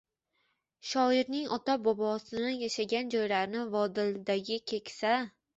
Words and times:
Shoirning 0.91 1.51
ota-bobosini, 1.57 2.55
yashagan 2.63 3.15
joylarini 3.17 3.63
Vodildagi 3.77 4.63
keksa 4.73 5.17